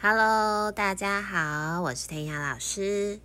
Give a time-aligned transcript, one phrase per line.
[0.00, 3.18] Hello，大家好，我是天雅老师。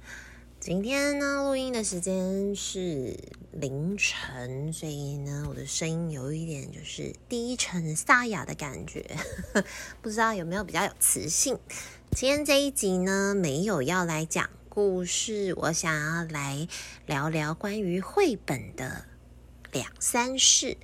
[0.60, 3.16] 今天呢，录音的时间是
[3.52, 9.06] 凌晨，所以呢，我的声音有一点就是低沉沙哑的感觉，
[10.02, 11.60] 不知道有没有比较有磁性。
[12.10, 16.68] 今天这一集呢，没有要来讲故事，我想要来
[17.06, 19.06] 聊聊关于绘本的
[19.72, 20.78] 两三事。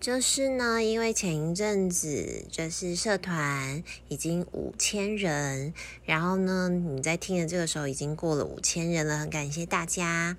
[0.00, 5.74] 就是呢，因为前一阵子就是社团已经五千人，
[6.04, 10.36] 然后呢，你在听的这个时候已经过了五千人了，很感谢大家。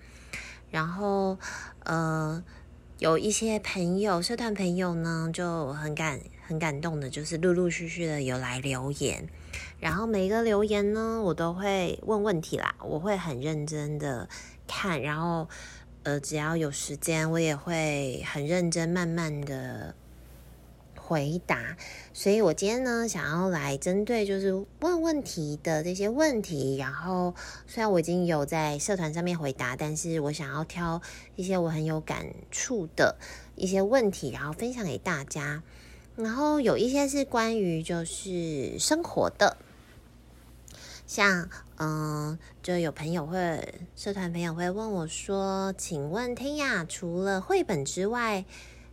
[0.71, 1.37] 然后
[1.83, 2.41] 呃，
[2.99, 9.27] 有一些朋友，社团朋友呢就很感很感动的，就是陆陆续续的有来留言。
[9.81, 14.29] 然后每一个留言呢，我都会问问题啦，我会很认真的
[14.65, 15.49] 看，然后。
[16.03, 19.93] 呃，只要有时间，我也会很认真、慢慢的
[20.95, 21.75] 回答。
[22.13, 27.35] 所以我今天呢，想要来针对就是问问题的这些问题，然后
[27.67, 31.01] 虽然我已经有在社团上面回答，但是我想要挑
[31.35, 33.17] 一些我很有感触的
[33.55, 35.61] 一些问题，然后分享给大家。
[36.15, 39.57] 然后有一些是关于就是生活的。
[41.09, 48.45] 像嗯，就有朋友会，社团朋友会问我说：“请问天雅，除了绘本之外，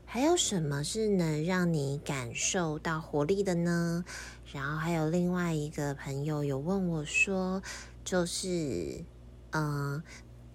[0.07, 4.03] 还有什么是能让你感受到活力的呢？”
[4.51, 7.63] 然后还有另外一个朋友有问我说
[8.03, 9.05] ：“就是
[9.51, 10.03] 嗯，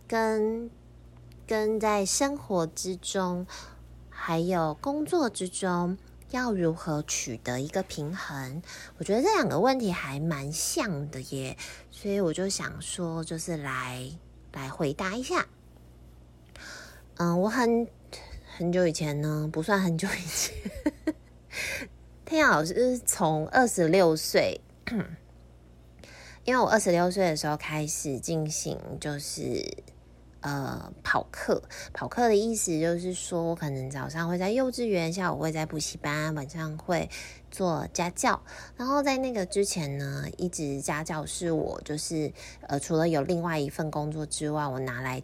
[0.07, 0.67] 跟
[1.45, 3.45] 跟在生活之中，
[4.09, 5.95] 还有工作之中。”
[6.31, 8.61] 要如何取得一个平衡？
[8.97, 11.57] 我觉得这两个问题还蛮像的耶，
[11.91, 14.09] 所以我就想说，就是来
[14.53, 15.45] 来回答一下。
[17.17, 17.87] 嗯，我很
[18.57, 20.55] 很久以前呢，不算很久以前，
[22.25, 24.61] 弹雅老师从二十六岁，
[26.45, 29.83] 因为我二十六岁的时候开始进行，就是。
[30.41, 31.61] 呃，跑课，
[31.93, 37.07] 跑课的意思就是说，我可能早上会在幼稚园，下午会在补习班，晚上会
[37.51, 38.41] 做家教。
[38.75, 42.33] 然后在那个之前呢，一直家教是我就是
[42.67, 45.21] 呃，除了有另外一份工作之外，我拿来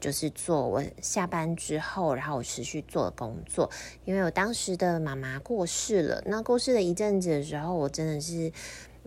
[0.00, 3.70] 就是做我下班之后，然后我持续做的工作。
[4.04, 8.52] 因为我当时的妈妈过世了，那过世了一阵子的时候，我真的是。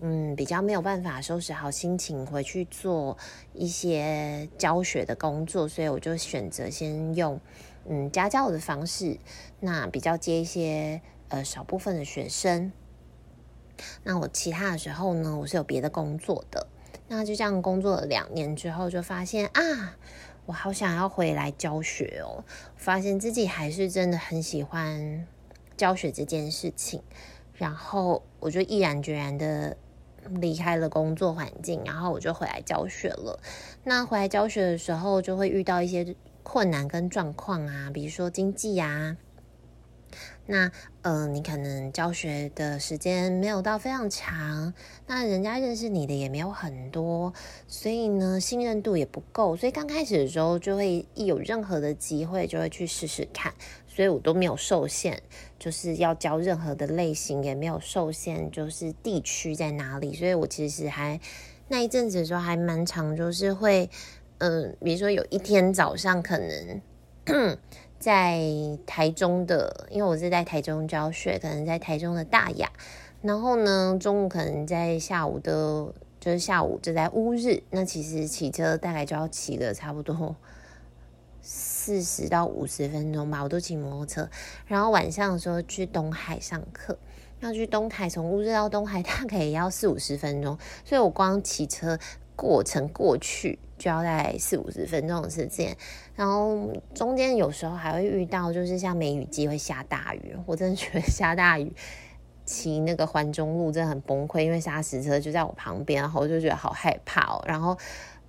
[0.02, 3.18] 嗯，比较没有办法收拾好心情回去做
[3.52, 7.38] 一些教学的工作，所以我就选择先用
[7.86, 9.18] 嗯家教的方式，
[9.60, 12.72] 那比较接一些呃少部分的学生。
[14.02, 16.66] 那我其他的时候呢，我是有别的工作的。
[17.08, 19.98] 那就这样工作了两年之后，就发现啊，
[20.46, 22.42] 我好想要回来教学哦，
[22.74, 25.26] 发现自己还是真的很喜欢
[25.76, 27.02] 教学这件事情，
[27.52, 29.76] 然后我就毅然决然的。
[30.40, 33.40] 离开了工作环境，然后我就回来教学了。
[33.84, 39.16] 那回来教学的时候，就会遇到一些困难跟状况啊，比如说经济啊。
[40.46, 40.72] 那、
[41.02, 44.74] 呃，你可能教学的时间没有到非常长，
[45.06, 47.32] 那人家认识你的也没有很多，
[47.68, 49.56] 所以呢，信任度也不够。
[49.56, 53.54] 所以刚开始的时候，就会一有任何的机会，就会去试试看。
[54.00, 55.20] 所以我都没有受限，
[55.58, 60.14] 就是要教任何的类型，也没有受限，就是地区在哪里。
[60.14, 61.20] 所以我其实还
[61.68, 63.90] 那一阵子的时候还蛮长，就是会，
[64.38, 66.80] 嗯、比如说有一天早上可能
[68.00, 68.40] 在
[68.86, 72.72] 台中的，因为我是在台中教学，可能在台中的大雅，
[73.20, 80.34] 然后呢中午可能在下午的，就是下午就在乌日，那其实骑车大概就要骑个差不多。
[81.90, 84.30] 四十到五十分钟吧，我都骑摩托车。
[84.66, 86.96] 然后晚上的时候去东海上课，
[87.40, 91.98] 要去东海，从乌日到东海 大概也要四五十分钟，所以我光骑车
[92.36, 95.76] 过程过去就要在四五十分钟的时间。
[96.14, 101.72] 然后中间有时候还会遇到，就是像梅雨季会下大雨，我真的觉得下大雨
[102.50, 107.42] 骑那个环中路真的很崩溃，因为砂石车就在我旁边，然后我就觉得好害怕哦。
[107.46, 107.76] 然后。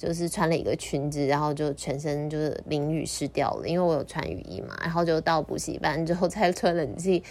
[0.01, 4.75] 就是穿了一个裙子，然后就全身就是淋雨湿掉了，因为我有穿雨衣嘛。
[4.81, 7.21] 然后就到补习班之后才吹冷气，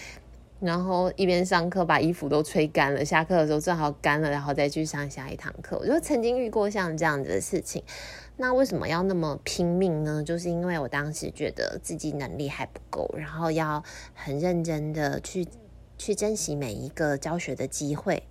[0.60, 5.76] 然后一边上课把衣服都吹干了，下课的时候正好干了，然后再去上下一堂课。
[5.81, 7.82] 我就曾经遇过像这样子的事情。
[8.36, 10.22] 那为什么要那么拼命呢？
[10.22, 13.82] 就是因为我当时觉得自己能力还不够，然后要
[14.14, 15.44] 很认真的去
[16.00, 18.23] 去珍惜每一个教学的机会。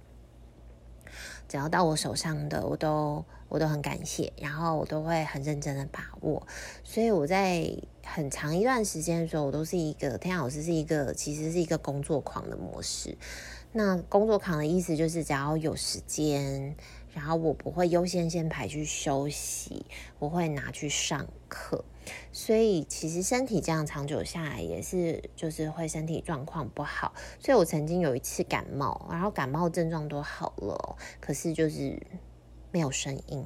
[1.47, 6.47] 只要到我手上的，我都我都很感谢，然后我都会很认真的把握。
[6.83, 7.71] 所以我在
[8.03, 13.15] 很长一段时间的时候，我都是一个天老师，是一个其实是一个工作狂的模式。
[13.71, 16.75] 那工作狂的意思就是只要有时间，
[17.13, 19.85] 然后我不会优先先排去休息，
[20.17, 21.85] 我会拿去上课。
[22.31, 27.13] 所以其实身体这样长久下来也是，就是会身体状况不好。
[27.39, 32.01] 所以我曾经有一次感冒，然后感冒症状都好了，可是就是
[32.71, 33.45] 没有声音。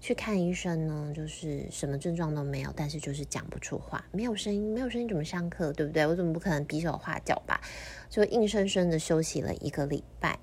[0.00, 6.06] 去看医生呢，就是什么症状都没有，但是就是讲不出话，没有声音，没有声音怎么上课，对不对？
[6.06, 7.60] 我怎么不可能比手画脚吧？
[8.10, 10.38] 就硬生生的休息了一个礼拜。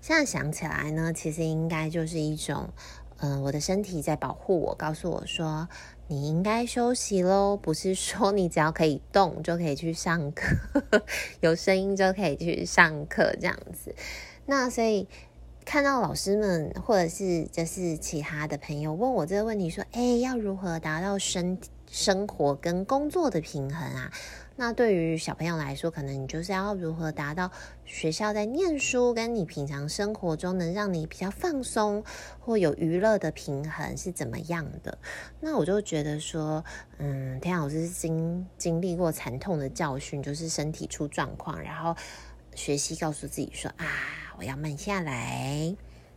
[0.00, 2.70] 现在想起来呢，其实应该就是一种，
[3.18, 5.68] 嗯、呃，我的身体在保护我，告诉我说。
[6.10, 10.56] 你应该休息喽，不是说你只要可以动就可以去上课，
[11.40, 13.94] 有声音就可以去上课这样子。
[14.46, 15.06] 那所以
[15.66, 21.58] 看到老师们或者是就是其他的朋友问我这个问题，说：“哎，要如何达到生
[21.90, 24.10] 生活跟工作的平衡啊？”
[24.60, 27.48] 那对于小朋友来说，可能你就是要如何达到
[27.84, 32.02] 学校在念书跟你平常生活中能让你比较放松
[32.40, 34.98] 或有娱乐的平衡是怎么样的？
[35.38, 36.64] 那我就觉得说，
[36.98, 41.94] 嗯，天啊，我是经经历过惨痛的教训，就是身体出状况，然后
[42.56, 43.86] 学习告诉自己说啊，
[44.38, 45.72] 我要慢下来，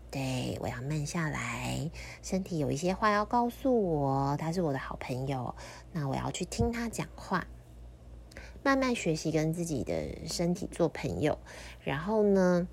[0.09, 1.91] 对，我要慢下来，
[2.23, 5.53] 身体有一些话要告诉我，他是我的好朋友，
[5.91, 7.45] 那我要去听他讲话。
[8.63, 9.93] 慢慢学习跟自己的
[10.27, 11.37] 身体做朋友，
[11.83, 12.67] 然后呢，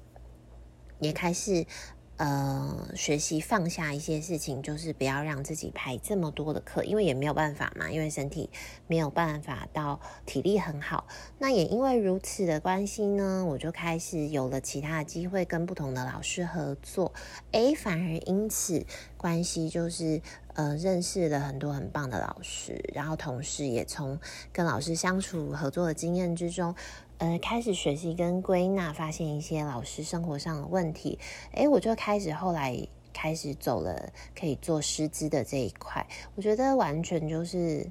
[1.01, 1.65] 也开始
[2.19, 8.51] 呃学习放下一些事情，就是不要让自己排这么多的课，因为也没有办法嘛，因为身体
[8.87, 11.07] 没有办法到体力很好。
[11.39, 17.15] 那也因为如此的关系呢，我就开始有了其他的机会跟不同的老师合作，
[17.53, 18.85] 诶，反而因此
[19.17, 20.21] 关系就是。
[20.59, 24.19] 呃，认识了很多很棒的老师，然后同时也从
[24.53, 26.75] 跟老师相处合作的经验之中，
[27.19, 31.17] 呃，开始学习跟归纳，发现一些老师生活上的问题。
[31.53, 32.77] 诶，我就开始后来
[33.13, 36.05] 开始走了可以做师资的这一块。
[36.35, 37.89] 我觉得完全就是，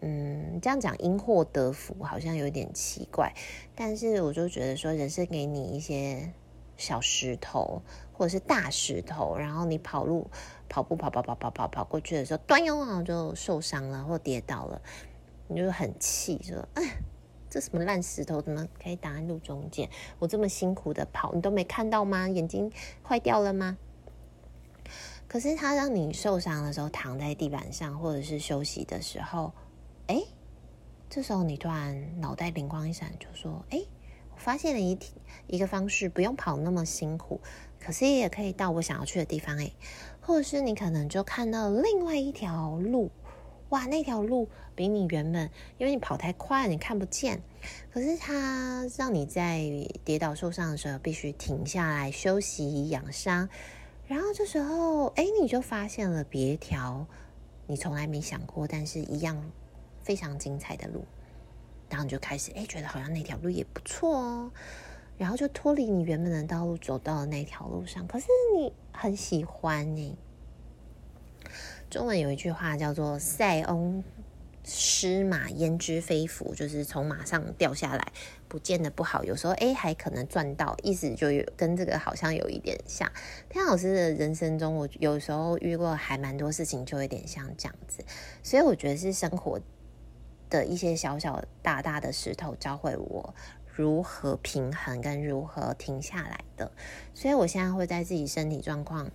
[0.00, 3.32] 嗯，这样讲因祸得福好像有点奇怪，
[3.76, 6.32] 但是我就觉得说，人生给你一些
[6.76, 7.80] 小石头
[8.12, 10.28] 或者是大石头，然后你跑路。
[10.70, 14.80] 跑步跑跑跑跑跑跑过去的时候，断腰啊就受伤了或跌倒了，
[15.48, 17.02] 你就很气，说：“哎，
[17.50, 19.90] 这什么烂石头，怎么可以挡在路中间？
[20.20, 22.28] 我这么辛苦的跑，你都没看到吗？
[22.28, 22.70] 眼睛
[23.02, 23.76] 坏掉了吗？”
[25.26, 29.52] 可是他让你受伤的时候，躺在地板上或者是休息的时候，
[30.06, 30.22] 哎，
[31.08, 33.82] 这时候你突然脑袋灵光一闪，就说：“哎，
[34.32, 34.96] 我发现了一
[35.48, 37.40] 一个方式，不用跑那么辛苦，
[37.80, 39.72] 可是也可以到我想要去的地方。”哎。
[40.20, 43.10] 或者是你可能就看到另外一条路，
[43.70, 47.40] 哇，那条路比你原本，因为你跑太快，你看不见。
[47.92, 49.62] 可是它让你在
[50.04, 53.48] 跌倒受伤的时候必须停下来休息养伤，
[54.06, 57.06] 然后这时候，哎，你就发现了别条
[57.66, 59.40] 你从来没想过，但是一样
[60.02, 61.04] 非常精彩的路，
[61.88, 64.52] 然后你就开始，哎，觉得好像那条路也不错哦。
[65.20, 68.06] 然后就脱离你原本的道路，走到了那条路上。
[68.06, 68.24] 可是
[68.56, 70.16] 你很喜欢你。
[71.90, 74.02] 中文有一句话叫做“塞翁
[74.64, 78.12] 失马，焉知非福”，就是从马上掉下来，
[78.48, 79.22] 不见得不好。
[79.22, 83.06] 有时候哎，还可能赚到，意思就有跟这个好像有一点像。
[83.50, 88.02] 天老师的人生中，我有时候遇过还蛮多事情，就有点像这样子。
[88.42, 89.60] 所以我觉得是生活
[90.48, 93.34] 的一些小小大大的石头，教会我。
[93.74, 96.70] 如何平衡跟如何停下来的，
[97.14, 99.10] 所以我现在会在自己身体状况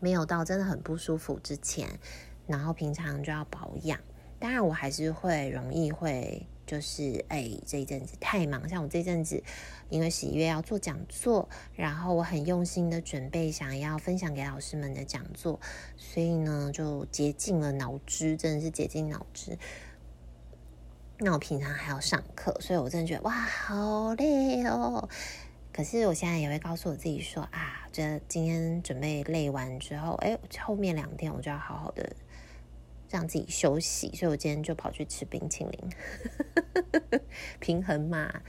[0.00, 1.88] 没有到真的很不舒服之前，
[2.46, 3.98] 然后平常就要保养。
[4.38, 9.42] 当然，我还是会容易会就是哎，这一阵子太忙，像我这阵子
[9.88, 15.58] 因为十一月要做讲座，然后我很用心的准备想要分享给老师们的讲座，
[15.96, 19.58] 所以呢就竭尽了脑汁，真的是竭尽脑汁。
[21.18, 25.08] 那我平常还要上课，所以我真的觉得哇，好累哦。
[25.72, 32.14] 可是我现在也会告诉我自己说啊，这今天准备累完之后，哎，后面两天我就要好好的
[33.08, 34.14] 让自己休息。
[34.14, 37.20] 所以我今天就跑去吃冰淇淋，
[37.60, 38.42] 平衡嘛。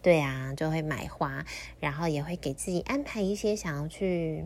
[0.00, 1.44] 对啊，就会买花，
[1.78, 4.44] 然后也会给自己安排一些想要去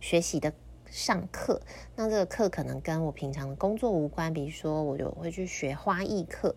[0.00, 0.52] 学习的。
[0.90, 1.60] 上课，
[1.96, 4.32] 那这个课可能跟我平常的工作无关。
[4.32, 6.54] 比如说，我就会去学花艺课，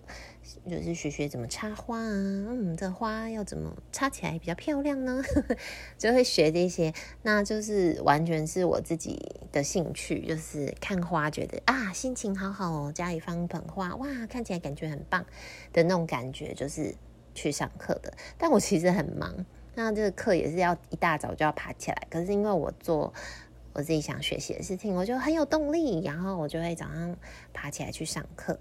[0.69, 5.21] 就是学学怎么插花啊，嗯，这花要怎么插起来比较漂亮呢？
[5.97, 6.93] 就会学这些，
[7.23, 9.19] 那就是完全是我自己
[9.51, 15.25] 的兴趣，就是看花觉得啊，心情好好哦，家里放盆花，哇，看起来感觉很棒
[15.73, 16.95] 的那种感觉，就是
[17.33, 18.13] 去上课的。
[18.37, 19.45] 但我其实很忙。
[19.75, 22.07] 那这个课也是要一大早就要爬起来。
[22.09, 23.13] 可是因为我做
[23.79, 27.15] 我自己想学习的事情，我就很有动力，然后我就会早上
[27.53, 28.59] 爬起来去上课。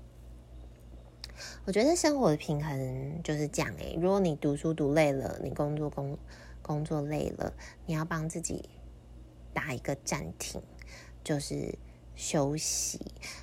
[1.64, 6.16] 我觉得生活的平衡就是这样诶，如果你读书读累了，你工作工
[6.62, 7.52] 工作累了，
[7.84, 8.68] 你要帮自己
[9.52, 10.62] 打一个暂停，
[11.24, 11.76] 就是
[12.14, 13.00] 休息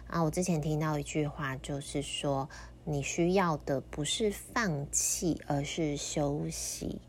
[0.08, 0.24] 啊。
[0.24, 2.50] 我之前听到一句话，就是说
[2.86, 7.02] 你需要的不是放弃，而是休息。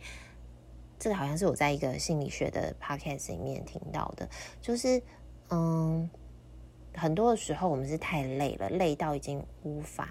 [0.99, 4.29] 这个好像是我在一个心理学的 podcast 里面听到的，
[4.61, 5.03] 就是
[5.51, 6.09] 嗯，
[6.95, 10.09] 很多的时候我们是太累了，累到已经无法。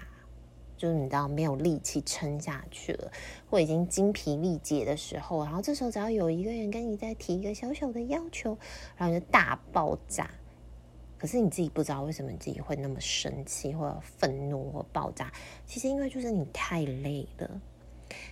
[0.78, 3.10] 就是你知道没有力气撑下去了，
[3.48, 8.50] 或已经精疲力竭的时候，然后这时候只要有一个人跟你再提一个小小的要求，
[8.94, 10.30] 然后你就大爆炸。
[11.16, 15.32] 可是你自己不知道为什么你自己会那么生气，或者愤怒，或爆炸。
[15.64, 17.62] 其实因为就是你太累了。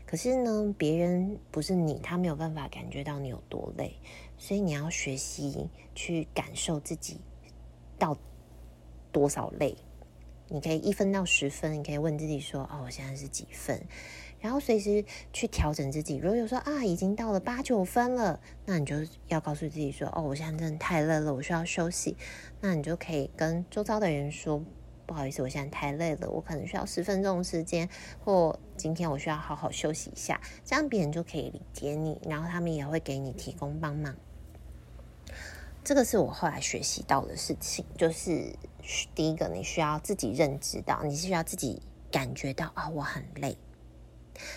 [0.07, 3.97] 可是呢，别人不是你，他没有办法感觉到你有多累，
[4.39, 7.19] 所以你要学习去感受自己
[7.99, 8.17] 到
[9.11, 9.77] 多少累。
[10.49, 13.81] 你可以一分到十分，你可以问自己说：“哦，我现在是几分？”
[14.41, 15.03] 然后随时
[15.33, 16.17] 去调整自己。
[16.17, 18.97] 如果有说啊，已经到了八九分了，那你就
[19.29, 22.15] 要告诉自己说：“哦，我现在真的太累了，我需要休息。”
[22.61, 24.63] 那你就可以跟周遭的人说
[25.07, 27.89] ：“不好意思，我现在太累了，我可能需要十分钟时间，
[28.25, 34.15] 或今天我需要好好休息一下。”这样别人就可以理解你，然后他们也会给你提供帮忙。
[35.83, 38.55] 这个是我后来学习到的事情，就是
[39.15, 43.59] 第一个，你需要自己认知到，你需要自己感觉到啊、我很累。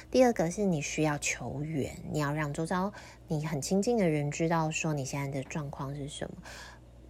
[0.10, 2.94] 第二个是你需要求援，你要让周遭
[3.28, 6.38] 你很亲近的人知道说你现在的状况是什么。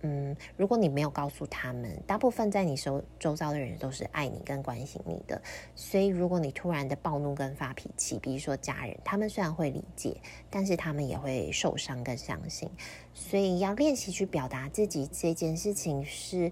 [0.08, 5.42] 嗯，如果你没有告诉他们，大部分在你周周遭的人都是爱你跟关心你的，
[5.76, 10.16] 所以如果你突然的暴怒跟发脾气，比如说家人，他们虽然会理解，
[10.50, 12.70] 但是他们也会受伤跟伤心，
[13.14, 16.50] 所以要练习去表达自己这件事情是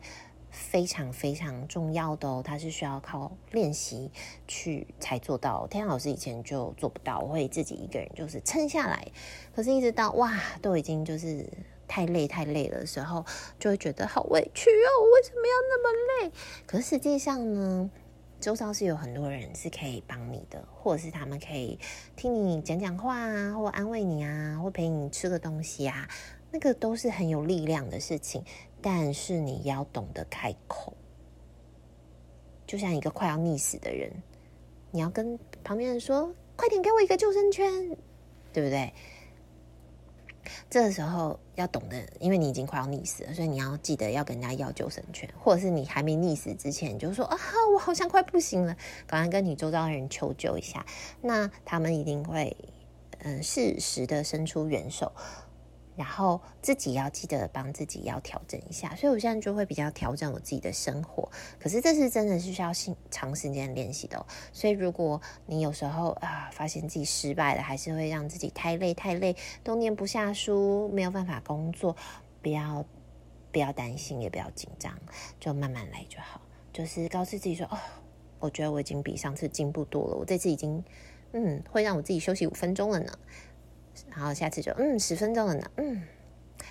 [0.50, 4.12] 非常非常重要的哦，它是需要靠练习
[4.50, 5.65] 去才做到。
[5.67, 9.07] 天老师以前就做不到，我会自己一个人就是撑下来，
[9.55, 11.47] 可是一直到哇，都已经就是。
[11.88, 13.25] 太累太累了的时候，
[13.60, 16.32] 就会觉得好委屈哦，为什么要那么累？
[16.65, 17.89] 可是实际上呢，
[18.39, 21.80] 周遭是有很多人是可以帮你的，或者是他们可以
[22.15, 26.08] 听你讲讲话啊，或安慰你啊，或陪你吃个东西啊，
[26.51, 28.44] 那个都是很有力量的事情。
[28.82, 30.94] 但是你要懂得开口，
[32.68, 34.12] 就像一个快要溺死的人，
[34.92, 37.98] 你要跟旁边人说：“快点给我一个救生圈，
[38.54, 38.94] 对不对？”
[40.70, 47.38] 这个时候要懂得，因为你已经快要溺死了，所以你要记得要跟人家要救生圈，或者是你还没溺死之前，你就说啊，
[47.74, 48.75] 我好像快不行了，
[49.06, 50.86] 赶快跟你周遭的人求救一下，
[51.22, 52.56] 那他们一定会
[53.20, 55.12] 嗯适时的伸出援手。
[55.96, 61.30] 然后自己要记得帮自己要调整一下，所以我现在就会比较调整我自己的生活。
[61.60, 62.72] 可是这是真的是需要
[63.10, 64.25] 长时间练习的哦。
[64.52, 71.96] 所以如果你有时候啊发现自己失败了，还是会让自己太累太累，都念不下书，没有办法工作，
[72.42, 72.86] 不要
[73.52, 74.94] 不要担心，也不要紧张，
[75.40, 76.42] 就慢慢来就好。
[76.74, 77.78] 就是告诉自己说哦，
[78.40, 80.84] 我觉得我已经比上次进步多了，我这次已经
[81.32, 83.18] 嗯会让我自己休息五分钟了呢。
[84.10, 86.02] 然后下次就嗯十分钟了呢，嗯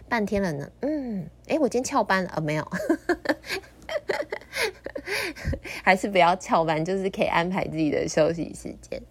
[0.09, 2.35] 半天了呢，嗯诶，我今天翘班了啊？
[2.39, 2.71] 哦，没有，
[5.85, 9.03] 还是不要翘班，就是可以安排自己的休息时间。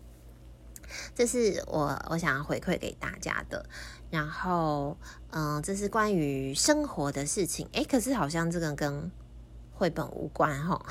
[1.16, 3.66] 这是我我想要回馈给大家的。
[4.10, 4.96] 然后
[5.32, 7.68] 嗯，这是关于生活的事情。
[7.74, 9.12] 诶，可是好像这个跟
[9.74, 10.86] 绘本无关哈，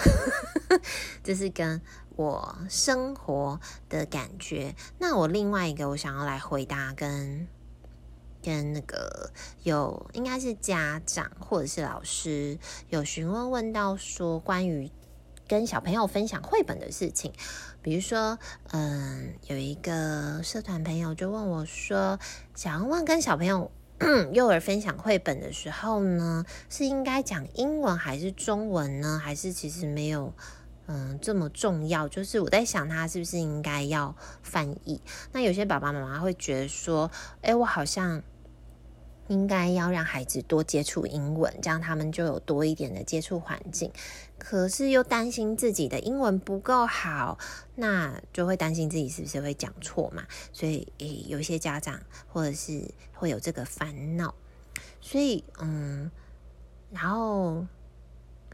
[1.24, 1.80] 这是跟。
[2.14, 3.58] 我生活
[3.88, 4.74] 的感觉。
[4.98, 7.48] 那我另外一个，我想要来回答跟
[8.42, 12.58] 跟那个有应该是家长或者是老师
[12.90, 14.90] 有询问问到说，关于
[15.48, 17.32] 跟小朋友分享绘本的事情。
[17.80, 18.38] 比如说，
[18.72, 22.18] 嗯，有一个社团朋友就问我说，
[22.54, 23.72] 想要问跟小朋友
[24.32, 29.20] 幼儿分享绘本的时候呢，是应该讲英文还是中文呢？
[29.22, 30.32] 还是其实没有？
[30.86, 35.00] 嗯，这么重要，就是我在想，他是不是应该要翻译？
[35.30, 37.08] 那有些爸爸妈妈会觉得说，
[37.42, 38.20] 诶，我好像
[39.28, 43.92] 应该要让孩子多接触英文，这样他们就有多一点的接触环境。
[44.42, 47.38] 可是又担心自己的英文不够好，
[47.76, 50.24] 那就会担心自己是不是会讲错嘛？
[50.52, 54.34] 所以，诶，有些家长或者是会有这个烦恼。
[55.00, 56.10] 所以，嗯，
[56.90, 57.64] 然后。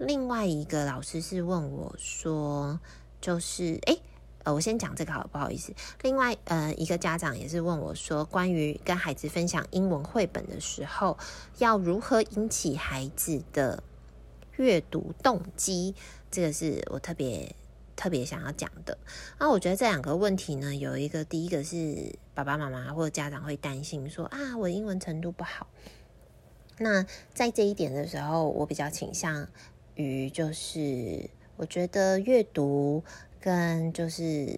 [0.01, 2.79] 另外一个老师是问我说，
[3.21, 4.01] 就是诶，
[4.45, 5.75] 呃，我先讲这个好，不好意思。
[6.03, 11.19] 另外，呃，一个家长也是问我说，关于跟孩子分享英文绘本的时候，
[11.59, 13.83] 要如何引起孩子的
[14.59, 15.95] 阅读动机？
[16.31, 17.55] 这个是我特别
[17.97, 18.99] 特别想要讲的。
[19.39, 25.67] 那我觉得这两个问题呢，有一个，第一个是爸爸妈妈或者家长会担心说啊，我英文程度不好。
[26.79, 29.49] 那在这一点的时候，我比较倾向
[29.95, 33.03] 于就是，我觉得阅读
[33.41, 34.57] 跟就是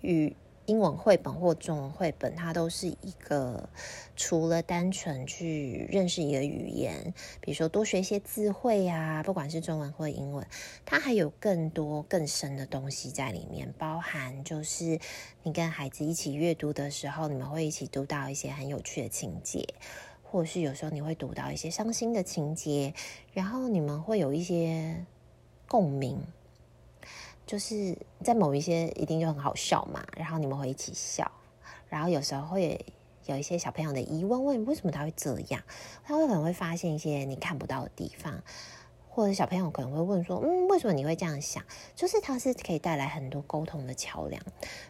[0.00, 0.34] 语
[0.68, 3.70] 英文绘本或中文绘本，它都是一个
[4.16, 10.46] 除了单纯去认识一个语言，比如说多学一些词汇呀，不管是中文或英文，
[10.84, 15.00] 它还有更多更深的东西在里面，包含就是
[15.42, 19.66] 你跟孩子一起阅读的时候，你们会一起读到一些很有趣的情节。
[20.22, 22.92] 或是有时候你会读到一些伤心的情节，
[23.32, 25.06] 然后你们会有一些
[25.66, 26.20] 共鸣，
[27.48, 31.32] 就是在某一些一定就很好笑嘛，然后你们会一起笑，
[31.88, 32.84] 然后有时候会
[33.24, 35.62] 有一些小朋友的疑问，问为什么他会这样，
[36.04, 38.42] 他会可能会发现一些你看不到的地方，
[39.08, 41.64] 或者小朋友可能会问说，嗯，为什么你会这样想？
[41.96, 44.42] 就是它是可以带来很多沟通的桥梁，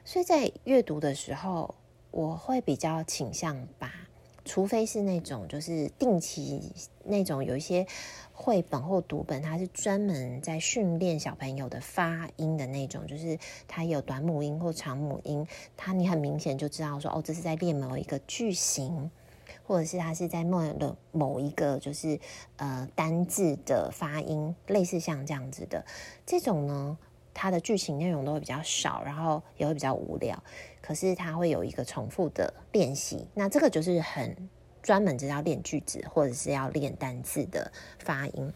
[0.04, 1.72] 所以在阅读的时候，
[2.10, 4.07] 我会比较倾向把。
[4.48, 6.72] 除非是那种就是定期
[7.04, 7.86] 那种有一些
[8.32, 13.38] 绘本或读本，它是专门在训练小朋友的发音的那种，就是
[13.68, 19.10] 它有短母音或长母音，它你很明显就知道说哦，这是在练某一个句型，
[19.66, 22.18] 或者是它是在某的某一个就是
[22.56, 25.84] 呃单字的发音，类似像这样子的
[26.24, 26.96] 这种呢，
[27.34, 30.42] 它的剧情内容都会比较少，然后也会比较无聊。
[30.88, 34.34] 可是它会有一个重复的练习，那这个就是很
[34.82, 38.50] 专门知道练句子或者是要练单字的发音。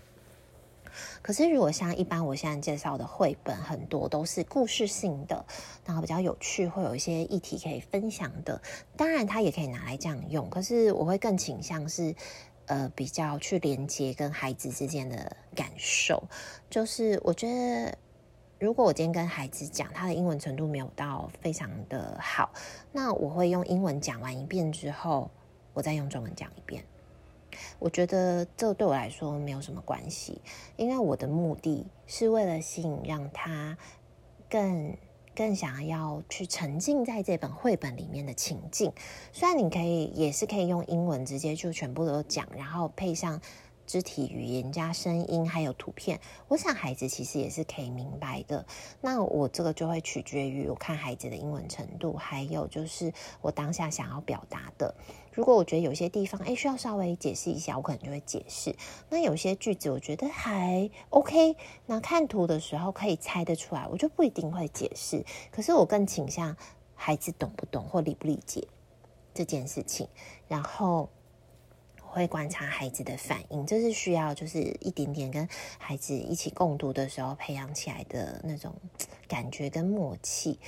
[1.20, 5.44] 可是如果像一般我现在介绍的绘本，很多都是故事性的，
[5.84, 8.58] 然后比较有趣，会有一些议题可以分享的。
[8.96, 10.48] 当然，它也可以拿来这样用。
[10.48, 12.14] 可是我会更倾向是，
[12.64, 16.22] 呃，比较去连接跟孩子之间的感受。
[16.70, 17.94] 就是我觉得。
[18.62, 22.48] 如果我今天跟孩子讲，他的英文程度没有到非常的好，
[22.92, 25.28] 那我会用英文讲完一遍之后，
[25.74, 26.84] 我再用中文讲一遍。
[27.80, 30.40] 我觉得这对我来说没有什么关系，
[30.76, 33.76] 因为我的目的是为了吸引让他
[34.48, 34.96] 更
[35.34, 38.92] 更想要去沉浸在这本绘本里面的情境。
[39.32, 43.40] 虽然你可以也是可以用英文直接就全部都讲，然后配上。
[43.86, 48.64] 肢体语言加声音，还有图片，我想孩子其实也是可以明白的。
[49.00, 54.94] 那我这个就会取决于我看孩子的英文程度，还有就是我当下想要表达的。
[55.32, 58.74] 如果我觉得有些地方诶需要稍微解释一下，我可能就会解释。
[59.08, 65.24] 那有些句子我觉得还 OK，那看图的时候可以猜得出来，我就不一定会解释。
[65.50, 66.56] 可是我更倾向
[66.94, 68.68] 孩子懂不懂或理不理解
[69.34, 70.08] 这件事情，
[70.48, 71.08] 然后。
[72.12, 75.48] 会观察孩子的反应，这是需要就是一点点跟
[75.78, 78.74] 孩子一起共读的时候培养起来的那种
[79.26, 80.58] 感觉跟默契。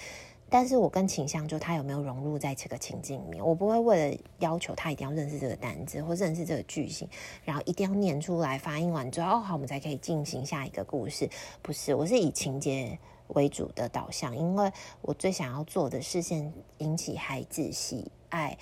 [0.48, 7.07] 但是我更倾向就他有没有融入在这个情境里面，我不会为了要求他一定要认识这个单字或认识这个句型，
[7.44, 11.28] 然后一定要念出来，发音完之后，哦，好，我们才可以进行下一个故事。
[11.61, 18.57] 不是，我是以情节为主的导向，因为我最想要做的是先引起孩子喜爱。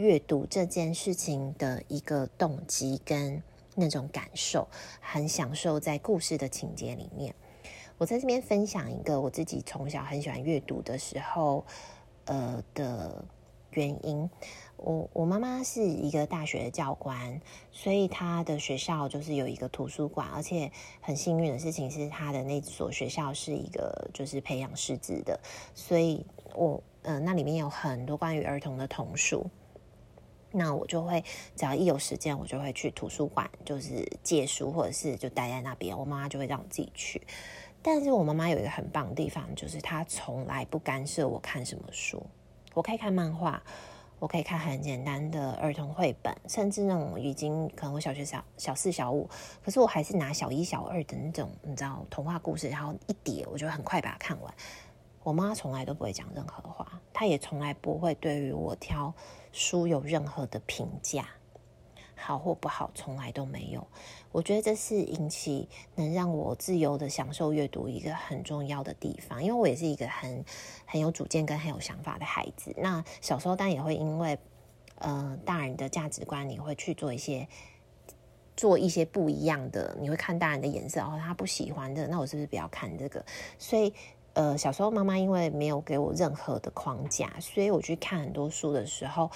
[0.00, 3.42] 阅读这件事情的一个动机跟
[3.74, 4.66] 那种感受，
[4.98, 7.34] 很享受在故事的情节里面。
[7.98, 11.66] 我在这边分享一个我自己从小很喜欢阅读的时候，
[12.24, 13.22] 呃的
[13.72, 14.30] 原因。
[14.78, 17.38] 我我妈妈是一个大学的教官，
[17.70, 25.38] 所以她的学校就是有一个图书馆，而且很幸运的事情是，她的那所学校是一个就是培养师资的，
[25.74, 29.44] 所以我呃那里面有很多关于儿童的童书。
[30.52, 31.22] 那我就会，
[31.54, 35.96] 只要一有时间，我就会去图书馆，就是借书，或者是就待在那边。
[35.96, 37.20] 我妈妈就会让我自己去。
[37.82, 42.22] 但是我妈妈有一个很棒的地方，就是她从来不干涉我看什么书。
[42.74, 43.62] 我可以看漫画，
[44.18, 49.28] 我可以看很简单的儿童绘本，甚至那种已经可能我小学小小四、小五，
[49.64, 54.54] 可是我还是拿小一、小二的那种，你知道童话故事，然后一叠，我就很快把它看完。
[55.22, 59.12] 我妈从来都不会讲任何话，她也从来不会对于我挑
[59.52, 61.28] 书有任何的评价，
[62.14, 63.86] 好或不好，从来都没有。
[64.32, 70.44] 我觉得这是引起能让我自由的享受阅读一个很重要的地方，因为我也是一个很
[70.86, 72.74] 很有主见跟很有想法的孩子。
[72.78, 74.38] 那小时候当然也会因为
[74.98, 77.48] 呃大人的价值观，你会去做一些
[78.56, 83.24] 做一些不一样的，你会看大人的颜色，然后他不喜欢的，那我是不是不要看这个？
[83.58, 83.92] 所以。
[84.40, 89.30] 呃，小时候妈妈因为没有给我任何的框架，所以我去看很多书的时候，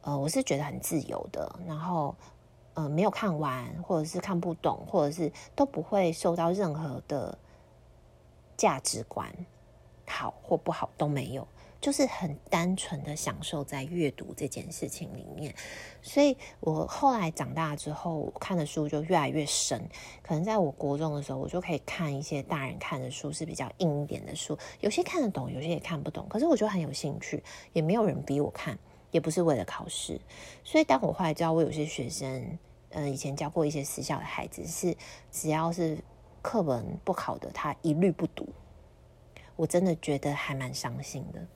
[0.00, 2.14] 呃，我是觉得很自由的，然后
[2.72, 7.36] 呃，没有看完，或者是看不懂，或者是都不会受到任何的
[8.56, 9.30] 价值观，
[10.08, 11.46] 好或不好都没有。
[11.80, 15.54] 就是很单纯的享受在阅读这件事情里面，
[16.02, 19.80] 所以我后来长大之后，看的书就越来越深。
[20.22, 26.26] 可能在我国中的时候，我就可以看一些大人看的书，是比较硬一点的书，有些看得懂，有些也看不懂。
[26.28, 28.76] 可是我就很有兴趣，也没有人逼我看，
[29.12, 30.20] 也不是为了考试。
[30.64, 32.58] 所以当我后来知道，我有些学生，
[32.90, 34.96] 嗯，以前教过一些私校的孩子，是
[35.30, 35.98] 只要是
[36.42, 38.48] 课文不考的，他一律不读。
[39.54, 41.46] 我真的觉得还蛮伤心的。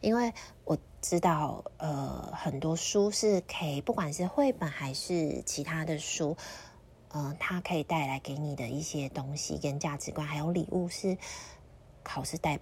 [0.00, 0.32] 因为
[0.64, 6.36] 我知道，呃，很多书是可以，不管是绘本还是其他的书，
[7.08, 11.16] 呃，它可以带来给你的一些东西跟价值观，还有礼物，是
[12.02, 12.58] 考试带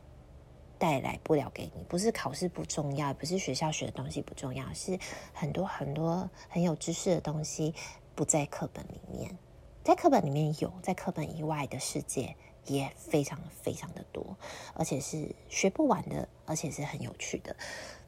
[0.78, 1.82] 带来不了给你。
[1.88, 4.98] 不是考试不重要，不是学校学的东西不重要，是
[5.32, 7.74] 很多很多很有知识的东西
[8.14, 9.38] 不在课本里面，
[9.82, 12.36] 在课本里面有，在课本以外的世界。
[12.66, 14.36] 也非常非常的多，
[14.74, 17.54] 而且是学不完的，而且是很有趣的。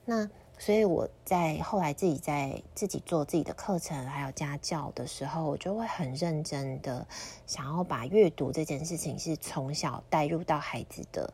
[0.04, 7.06] 那所以我在后来自己在自己做自己的课程，还有家教的时候，我就会很认真的
[7.46, 11.32] 想要把阅读这件事情是从小带入到孩子的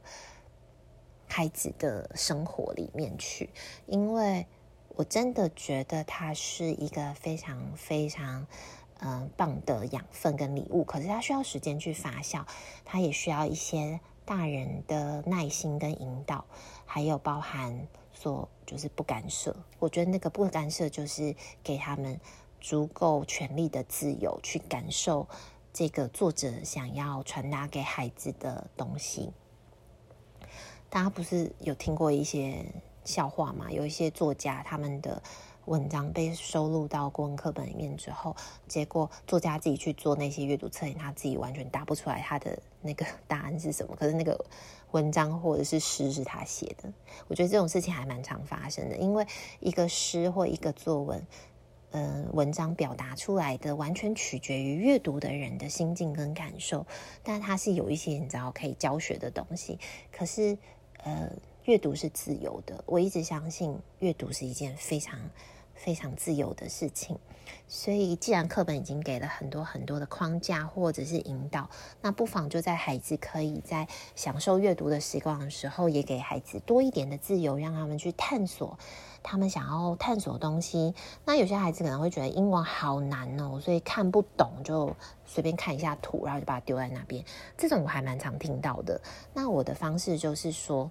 [1.26, 3.48] 孩子的生活里面去，
[3.87, 4.46] 因为
[4.88, 8.46] 我真的觉得它是一个非常非常。
[9.06, 12.42] 嗯，棒的养分跟礼物，可是它需要时间去发酵，
[12.86, 16.42] 它也需要一些大人的耐心跟引导，
[16.86, 19.54] 还有包含说就是不干涉。
[19.78, 22.18] 我觉得那个不干涉就是给他们
[22.62, 25.28] 足够权力的自由，去感受
[25.70, 29.30] 这个作者想要传达给孩子的东西。
[30.88, 32.64] 大家不是有听过一些
[33.04, 33.70] 笑话吗？
[33.70, 35.22] 有一些作家他们的。
[35.66, 38.35] 文章被收录到国文课本里面之后，
[38.68, 43.94] 结果作家自己去做那些阅读测验，他自己完全答不出来他的那个 答案是什么。
[43.96, 44.44] 可是那个
[44.90, 46.92] 文章或者是诗是他写的，
[47.29, 48.96] 我觉得这种事情还蛮常发生的。
[48.96, 49.27] 因为
[49.61, 51.27] 一个诗或一个作文，
[51.90, 56.87] 呃，文章表达出来的完全取决于阅读的人的心境跟感受，
[57.22, 59.79] 但它是有一些你知道可以教学的东西。
[60.12, 60.59] 可是，
[61.05, 61.31] 呃，
[61.64, 65.18] 阅读是自由的，我一直相信阅读是一件非常。
[65.77, 67.18] 非常自由的事情，
[67.66, 71.68] 所以既然课本已经给了很多很多的框架或者是引导，
[72.00, 78.79] 那不妨就在孩子可以在享受阅读的时光的时候，也给孩子多一点的自由，让他们去探索
[79.24, 80.94] 他们想要探索的东西。
[81.24, 84.94] 那有些孩子可能会觉得英文好难哦，所以看不懂就
[85.27, 87.24] 随便看一下图，然后就把它丢在那边。
[87.59, 89.00] 这种我还蛮常听到的。
[89.35, 90.88] 那我的方式就是说，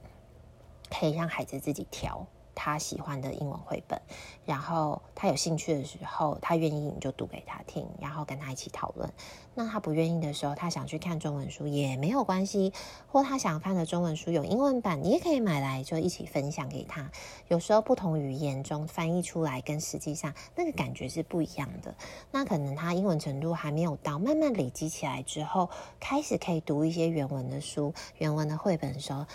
[0.93, 2.27] 可以让孩子自己挑。
[2.55, 3.99] 他喜欢的英文绘本，
[4.45, 9.11] 然后他有兴趣的时候，他愿意你就读给他听，然后跟他一起讨论。
[9.55, 12.71] 那他不愿意的时候，他想去看中文书也没有关系，
[13.07, 17.09] 或他想看的中文书有英文版，你也可以买来就一起分享给他。
[17.47, 21.95] 有时候不同语言中翻译出来跟实际上那个感觉是不一样的。
[22.29, 29.25] 那可能他英文程度还没有到，慢慢累积起来之后，开始可以读一些原文的书、原文的绘本的时候。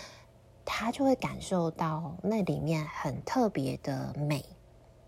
[0.71, 4.45] 他就会感受到那里面很特别的美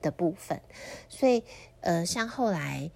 [0.02, 0.60] 的部分，
[1.08, 1.44] 所以
[1.82, 2.90] 呃，像后来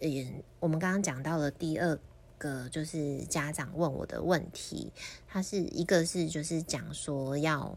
[0.00, 0.30] 也、呃、
[0.60, 1.98] 我们刚刚讲到了第二
[2.36, 4.92] 个，就是家长问我的问题，
[5.26, 7.74] 他是一个是就是讲说要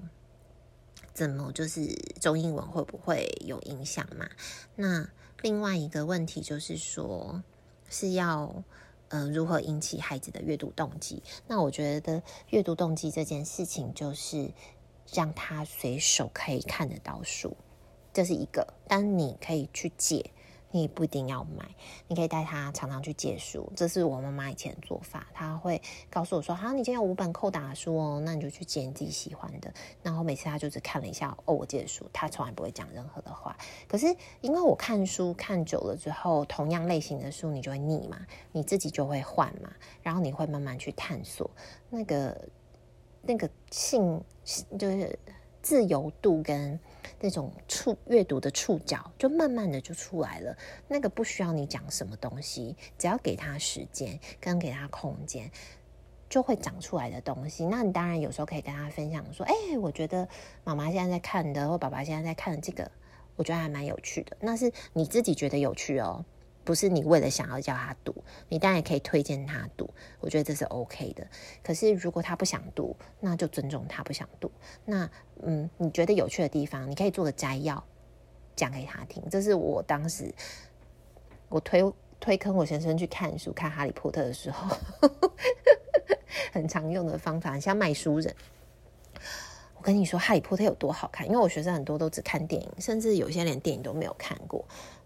[1.13, 1.87] 怎么就是
[2.19, 4.29] 中英文会不会有影响嘛？
[4.75, 5.07] 那
[5.41, 7.41] 另外一个问题就是说
[7.89, 8.61] 是要。
[9.15, 11.21] 嗯、如何引起孩子的阅读动机？
[11.47, 14.51] 那我觉得阅读动机这件事情，就是
[15.13, 17.55] 让他随手可以看得到书，
[18.11, 18.73] 这是一个。
[18.87, 20.31] 当你可以去解。
[20.75, 21.63] 你不一定要买，
[22.07, 25.27] 你可以带他常常去借书，这是我妈妈以前的做法。
[25.31, 33.55] 她会告诉我说：“好，你今天有五本扣打的书哦，那你就去借你自己喜欢的。”然后每次他就只看了一下哦，我借的书，他从来不会讲任何的话。
[33.87, 34.07] 可是
[34.41, 41.47] 因为我看书看久了之后，同样类型的书你就会腻嘛，你自己就会换嘛，然后你会慢慢去探索
[41.91, 42.49] 那个
[43.21, 44.19] 那个性，
[44.79, 45.19] 就是
[45.61, 46.79] 自由度跟。
[47.19, 55.49] 那种触阅读的触角就慢慢的就出来了，那个不需要你讲什么东西，只要给他时间跟给他空间，
[56.29, 57.65] 就会长出来的东西。
[57.65, 60.27] 那你当然有时候可以跟他分享说，哎、我觉得
[60.63, 62.89] 妈妈现在在看的，或爸爸现在在看的这个，
[63.35, 64.35] 我觉得还蛮有趣的。
[64.39, 66.25] 那是你自己觉得有趣哦，
[66.63, 68.15] 不是你为了想要叫他读，
[68.49, 71.27] 你当然也可以推荐他读，我觉得这是 OK 的。
[71.61, 74.51] 可是如果他不想读，那就尊重他不想读。
[74.85, 75.09] 那
[75.41, 77.83] 嗯，你觉得有趣的地方，你可以做个摘要
[78.55, 79.23] 讲给他听。
[79.29, 80.33] 这是我当时
[81.49, 81.83] 我推
[82.19, 84.77] 推坑我先生去看书，看《哈利波特》的时候
[86.53, 88.33] 很常用的方法，像卖书人。
[89.75, 94.63] 我跟你说，《哈利波特》有多好看，因为我学生很多都只看电影，甚至有些连电影都没有看过。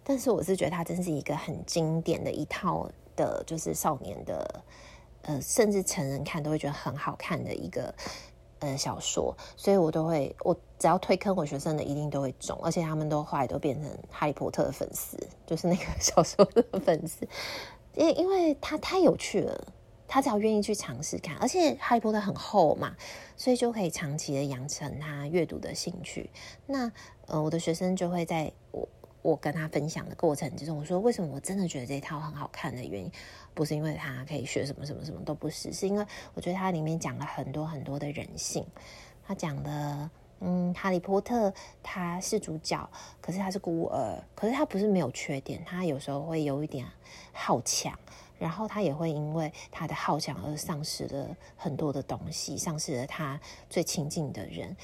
[0.09, 4.63] 但是我是觉得它真是一个很经典的一套的，就是少年的，
[5.23, 7.93] 呃，甚至成人看都会觉得很好看的一个
[8.59, 17.27] 呃小说，所以我都会，我只要推坑我学生的，一定都会中，而且他们都后来都变成哈利波特的粉丝，就是那个 小说的粉丝，
[17.95, 19.73] 因因为它太有趣了，
[20.07, 22.95] 他只要愿意去尝试看，而且哈利波特很厚嘛，
[23.35, 26.29] 所以就可以长期的养成他阅读的兴趣。
[26.65, 26.89] 那
[27.25, 28.87] 呃，我的学生就会在我。
[29.27, 33.11] 我跟他分享的过程之中，我说为什么我真的觉得这套很好看的原因，
[33.53, 38.65] 不是因为他可以学什么什么什么都不是，是因为我觉得它里面讲了很多很多的人性。
[39.25, 40.09] 他讲的，
[40.39, 46.87] 嗯，哈利波特他是主角，可是他是孤儿，可是他不是没有缺点，他有时候会有一点
[47.33, 47.99] 好强，
[48.39, 53.37] 然后他也会因为他的好强而丧失了很多的东西，丧失了他
[53.69, 54.77] 最亲近的人。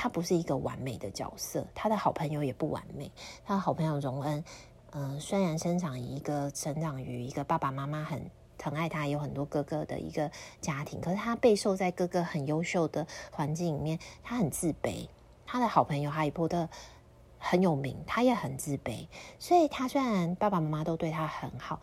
[0.00, 3.10] 他不是一个完美的角色，他的好朋友也不完美。
[3.44, 4.44] 他的好朋友荣恩，
[4.92, 10.30] 嗯、虽然生长于一个成长于一个爸爸妈妈很疼爱他，有很多哥哥的一个
[10.60, 15.08] 家庭，可是他备受在哥哥很优秀的环境里面，他很自卑。
[15.44, 16.68] 他的好朋友哈利波特
[17.36, 19.08] 很有名，他也很自卑。
[19.40, 21.80] 所以他虽然爸爸妈妈都对他很好，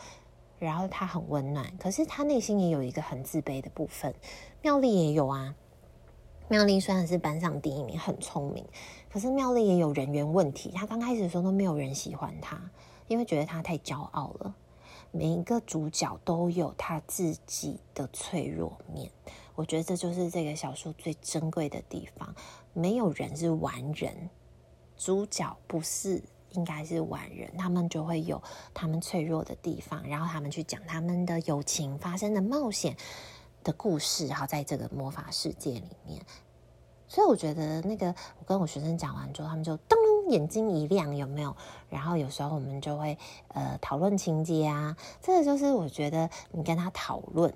[0.57, 4.15] 然后他很温暖，可是他内心也有一个很自卑的部分。
[4.61, 5.53] 妙丽也有啊。
[6.47, 8.63] 妙丽虽然是班上第一名，很聪明，
[9.09, 10.69] 可是妙丽也有人缘问题。
[10.71, 12.61] 她刚开始的时候都没有人喜欢她，
[13.07, 14.55] 因为觉得她太骄傲了。
[15.11, 19.09] 每一个主角都有他自己的脆弱面，
[19.55, 22.35] 我觉得这就是这个小说最珍贵的地方。
[22.73, 24.29] 没有人是完人，
[24.97, 32.93] 主角不是应该是完人，他们就会有他们脆弱的地方，然后他们去讲他们的友情发生的冒险
[33.65, 36.21] 的故事，然后在这个魔法世界里面，
[37.07, 41.55] 所以我觉得那个我跟我学生讲完之后，他们就噔眼睛一亮，有没有？
[41.89, 43.17] 然后有时候我们就会
[43.49, 47.51] 呃讨论情节啊，这个就是我觉得你跟他讨论，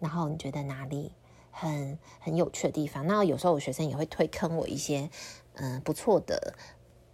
[0.00, 1.12] 然后你觉得哪里
[1.52, 5.08] 很很有趣的地方，那有时候我学生也会推坑我一些
[5.54, 6.54] 嗯、呃、不错的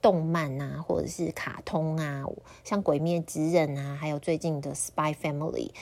[0.01, 2.25] 动漫啊，或者是卡通啊，
[2.65, 5.73] 像《鬼灭之刃》啊，还有最近的《Spy Family》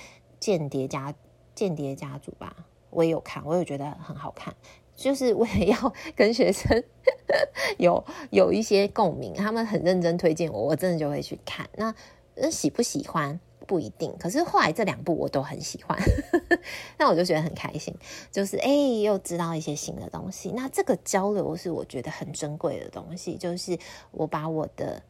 [0.40, 1.14] 间谍家。
[1.56, 2.54] 间谍家族吧，
[2.90, 4.54] 我也有看，我也觉得很好看，
[4.94, 6.84] 就是 为了要跟学生
[7.78, 11.68] 有有一些共鸣，他们很认真推荐我，我真的就会去看。
[11.76, 11.92] 那
[12.36, 15.98] 那喜不喜欢不一定，可是后来这两部我都很喜欢，
[16.98, 17.92] 那我就觉得很开心，
[18.30, 18.70] 就是哎，
[19.02, 20.52] 又知道一些新的东西。
[20.54, 23.76] 那这个交流是我觉得很珍贵的东西，就是
[24.12, 25.02] 我把我的。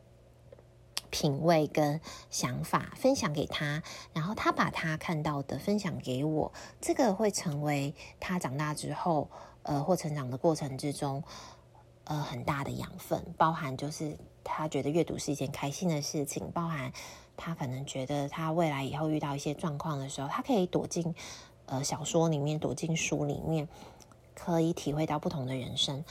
[1.17, 1.99] 品味跟
[2.29, 9.31] 想法分享给他，然后他把他看到的分享给我，这个会成为他长大之后，
[9.63, 11.25] 呃，或成长的过程之中，
[12.05, 13.25] 呃，很大的养分。
[13.39, 16.93] 包含就是他觉得阅读是一件开心的事情，包含
[17.35, 21.15] 他可能觉得他未来以后遇到一些状况的时候，他可以躲进
[21.65, 23.67] 呃小说里面，躲进书里面，
[24.35, 26.05] 可以体会到不同的人生。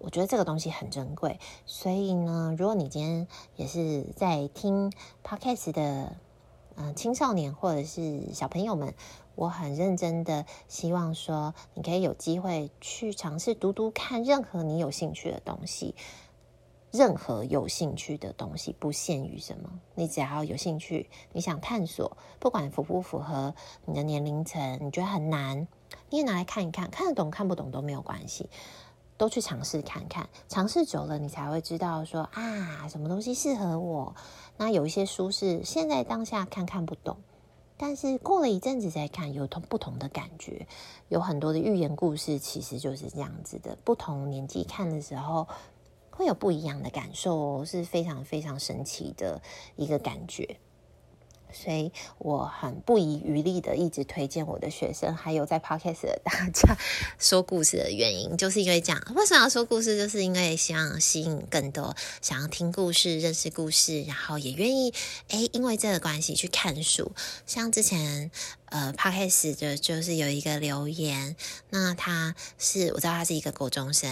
[0.00, 4.90] 我觉得这个东西很珍贵，所以呢，如果你今天也是在听
[5.22, 6.16] Podcast 的，
[6.76, 8.94] 嗯、青少年或者是小朋友们，
[9.34, 15.94] 我很认真的希望说，你可以有机会去尝试读读看任何你有兴趣的东西，
[16.90, 25.68] 任何有兴趣的东西，不限于什么，你只要有兴趣，你想探索，不管符不符合你的年龄层，你觉得很难，
[26.08, 28.48] 你也拿来看一看，看得懂看不懂都没有关系。
[29.20, 34.16] 都去尝试看看，尝试久了，你才会知道说啊，什么东西适合我。
[34.56, 37.18] 那有一些书是现在当下看看不懂，
[37.76, 40.66] 但是过了一阵子再看，有同不同的感觉。
[41.10, 45.46] 有很多的寓言故事其实就是这样子的，不同年纪看的时候
[46.08, 49.42] 会有不一样的感受，是非常非常神奇的
[49.76, 50.56] 一个感觉。
[51.52, 56.76] 所以我很不遗余力的一直推荐我的学生，还有在 Podcast 的大家
[57.18, 59.02] 说故事的原因，就是因为这样。
[59.14, 59.96] 为什么要说故事？
[59.96, 64.92] 就是因为希望吸引更多想要听故事、认识故事，然后也愿意
[65.28, 67.12] 诶，因为这个关系去看书。
[67.46, 68.30] 像之前
[68.66, 71.36] 呃 Podcast 的就是有一个留言，
[71.70, 74.10] 那他是我知道他是一个国中生，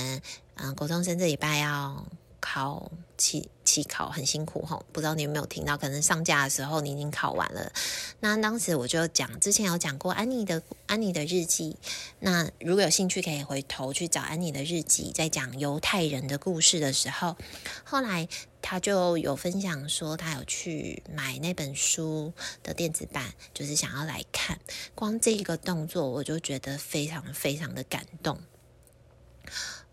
[0.57, 2.05] 嗯、呃，国中生这礼拜要
[2.40, 5.77] 考期期考很辛苦吼，不知道你有没有听到？
[5.77, 7.72] 可能上架的时候你已经考完了。
[8.20, 11.77] 那当时我就讲，之前有讲过安妮的安妮的日记。
[12.20, 17.37] 那如果有兴趣，可以回头去找安妮的日记，在讲犹太人的故事的时候，
[17.85, 18.29] 后来
[18.62, 24.59] 他就有分享说，他有去买那本书的电子版，就是想要来看。
[24.94, 28.38] 光这一个动作，我就觉得非常非常的感动。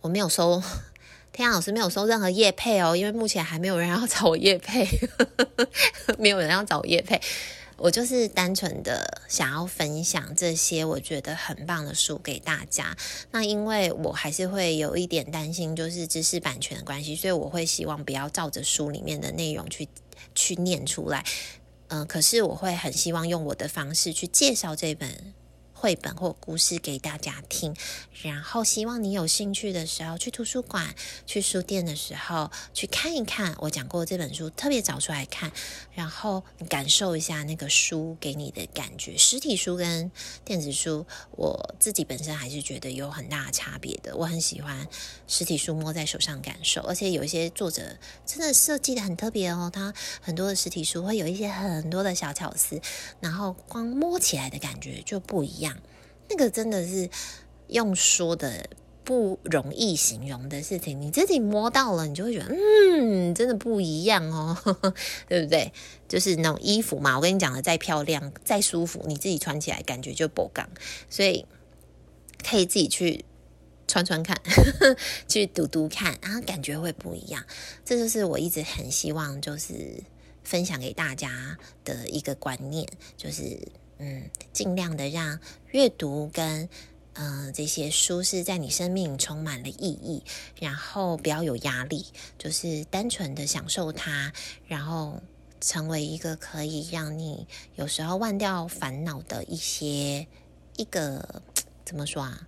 [0.01, 0.61] 我没有收。
[1.35, 4.87] 天，老师没有收任何业配哦，因为目前还没有人要找我业配，
[6.17, 7.19] 没有人要找我业配，
[7.75, 12.95] 我就是单纯的想要分享这些我觉得很棒的书给大家。
[13.31, 19.89] 那因为我还是会有一点担心，就是知识版权的关系，所以我会希望不要照着书里面的内容去
[20.33, 21.25] 去念出来。
[21.89, 25.35] 嗯、可是我会很希望用我的方式去介绍这本。
[25.77, 27.75] 绘本或故事给大家听，
[28.23, 30.95] 然后希望你有兴趣的时候去图书馆、
[31.27, 33.53] 去书店的时候去看一看。
[33.59, 35.51] 我讲过这本书，特别找出来看，
[35.93, 39.17] 然后感受一下那个书给你的感觉。
[39.17, 40.09] 实体书跟
[40.45, 44.15] 电子书，我自己本身还是觉得有很大的差别的。
[44.15, 44.87] 我很喜欢
[45.27, 49.69] 实体书摸在手上感受，而且有一些作者真的设计的很特别哦。
[49.71, 52.81] 他很多的实体书会有一些很多的小巧思，
[53.19, 55.74] 然后光摸起来的感觉就不一样。
[56.29, 57.09] 那个真的是
[57.67, 58.69] 用说的
[59.03, 64.57] 不容易形容的事情，你自己摸到了，你就会觉得，嗯，真的不一样哦，
[65.29, 65.71] 对不对？
[66.07, 70.67] 就是那种衣服嘛，我跟你讲的，再漂亮、再舒服，你自己穿起来感觉就不刚，
[71.09, 71.45] 所以
[72.43, 73.23] 可以自己去
[73.87, 74.41] 穿穿看，
[75.29, 77.43] 去读读看，然后感觉会不一样。
[77.83, 80.03] 这就是我一直很希望，就是
[80.43, 83.59] 分享给大家的一个观念，就是。
[83.97, 85.39] 嗯，尽量的让
[85.71, 86.67] 阅读跟
[87.17, 90.21] 嗯、这些书是在你生命充满了意义，
[90.59, 94.33] 然后不要有压力，就是单纯的享受它，
[94.67, 95.21] 然后
[95.61, 100.27] 成为一个可以让你有时候忘掉烦恼的一些
[100.75, 101.41] 一个
[101.85, 102.47] 怎么说啊，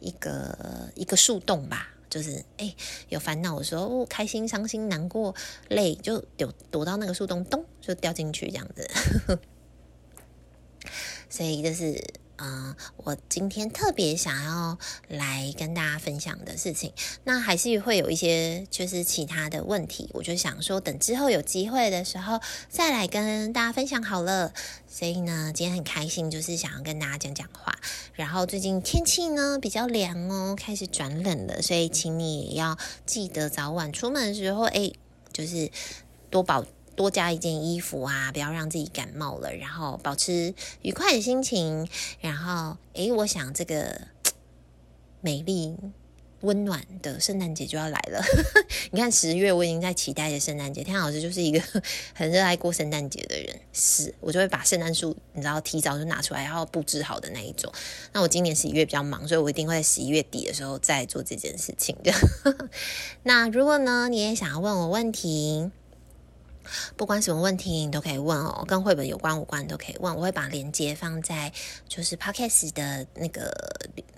[0.00, 2.74] 一个一个树洞吧，就是哎
[3.10, 5.32] 有烦恼的时候，开心、伤心、难过、
[5.68, 8.84] 累，就躲躲到那个树洞，咚就掉进去这样子。
[9.26, 9.40] 呵呵
[11.30, 11.92] 所以这是，
[12.36, 16.92] 嗯、呃，我今天特别想要来跟大家分享的事情。
[17.24, 24.52] 那还是会有一些就是其他的问题，我就想说，等之后有机会的时候再来跟大家分享好了。
[24.88, 27.78] 所以呢，今天很开心，就是想要跟大家讲讲话。
[28.14, 34.90] 然后最近天气呢比较凉哦，开始转冷了，所以请你也要记得早晚出门的时候，哎，
[35.32, 35.70] 就是
[36.30, 36.64] 多保。
[36.98, 41.88] 多加一件衣服啊，不要让自己感冒了，然后保持愉快的心情。
[42.20, 44.08] 然后，诶，我想这个
[45.22, 45.76] 美丽
[46.40, 48.20] 温暖的圣诞节就要来了。
[48.90, 50.82] 你看十月，我已经在期待着圣诞节。
[50.82, 51.62] 天老师就是一个
[52.14, 57.72] 很热爱过圣诞节的人，是我就会把圣诞树，你知道，提早就拿出来，然后布置好的那一种。
[58.12, 62.12] 那我今年十一月比较忙，所以我一定会在十一月底的时候再做这件事情的。
[63.22, 65.70] 那如果呢，你也想要问我问题？
[66.96, 70.14] 不管什么问题，你都可以问哦，跟绘本有关无关你都可以问。
[70.14, 71.52] 我会把链接放在
[71.88, 73.50] 就是 Podcast 的那个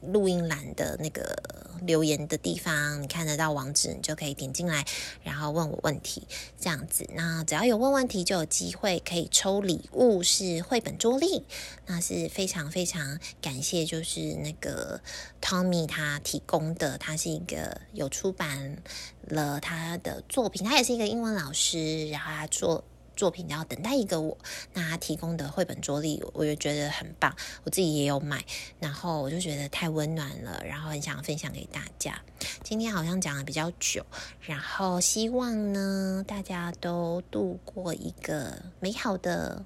[0.02, 4.86] 录音栏的那个留言的地方，你看得到网址，你就可以点进来，
[5.22, 6.26] 然后问我问题，
[6.58, 7.08] 这样子。
[7.14, 11.44] 那只要有问问题，就有机会可以抽礼物，是绘本桌历，
[11.86, 15.00] 那是非常非常感谢，就是那个
[15.40, 18.76] Tommy 他提供的，他是一个有出版
[19.22, 22.84] 了他的作品，他也是一个英文老师，然后他做
[23.20, 24.38] 作品，然后等待一个我。
[24.72, 28.42] 那他提供的绘本桌历，我就觉得很棒，我自己也有买，
[28.78, 32.18] 然后我就觉得太温暖了，然后很想分享给大家。
[32.64, 34.06] 今天好像讲的比较久，
[34.40, 39.62] 然后希望呢大家都度过一个美好的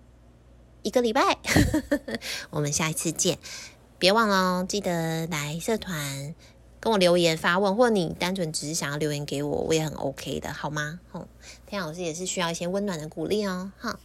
[0.83, 1.39] 一个礼拜。
[2.51, 3.39] 我们下一次见，
[4.01, 6.35] 别忘了哦，记得来社团。
[6.81, 11.01] 跟我留言发问，或者你单纯只是想要留言给我，我也很 OK 的，好吗？
[11.13, 11.27] 哼，
[11.75, 13.99] 天老师也是需要一些温暖的鼓励哦，哈，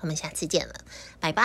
[0.00, 0.74] 我们下次见了，
[1.20, 1.44] 拜拜。